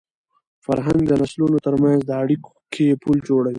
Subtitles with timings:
[0.65, 3.49] فرهنګ د نسلونو تر منځ د اړیکي پُل جوړوي.